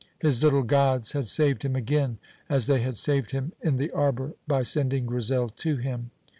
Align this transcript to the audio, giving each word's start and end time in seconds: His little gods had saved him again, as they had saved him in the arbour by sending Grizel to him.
His 0.17 0.43
little 0.43 0.63
gods 0.63 1.11
had 1.11 1.27
saved 1.27 1.63
him 1.63 1.75
again, 1.75 2.17
as 2.49 2.65
they 2.65 2.79
had 2.79 2.95
saved 2.95 3.29
him 3.29 3.51
in 3.61 3.77
the 3.77 3.91
arbour 3.91 4.33
by 4.47 4.63
sending 4.63 5.05
Grizel 5.05 5.49
to 5.49 5.75
him. 5.77 6.09